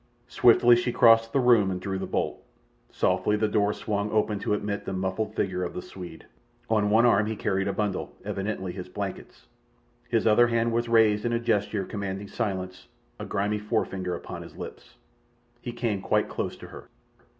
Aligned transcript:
Swiftly 0.29 0.75
she 0.75 0.91
crossed 0.91 1.31
the 1.31 1.39
room 1.39 1.69
and 1.69 1.79
drew 1.79 1.99
the 1.99 2.07
bolt. 2.07 2.43
Softly 2.89 3.35
the 3.35 3.47
door 3.47 3.71
swung 3.71 4.11
open 4.11 4.39
to 4.39 4.55
admit 4.55 4.83
the 4.85 4.93
muffled 4.93 5.35
figure 5.35 5.63
of 5.63 5.75
the 5.75 5.81
Swede. 5.83 6.25
On 6.71 6.89
one 6.89 7.05
arm 7.05 7.27
he 7.27 7.35
carried 7.35 7.67
a 7.67 7.71
bundle, 7.73 8.11
evidently 8.25 8.71
his 8.71 8.89
blankets. 8.89 9.45
His 10.09 10.25
other 10.25 10.47
hand 10.47 10.71
was 10.71 10.89
raised 10.89 11.23
in 11.23 11.33
a 11.33 11.39
gesture 11.39 11.85
commanding 11.85 12.27
silence, 12.29 12.87
a 13.19 13.25
grimy 13.27 13.59
forefinger 13.59 14.15
upon 14.15 14.41
his 14.41 14.57
lips. 14.57 14.95
He 15.61 15.71
came 15.71 16.01
quite 16.01 16.27
close 16.27 16.57
to 16.57 16.69
her. 16.69 16.87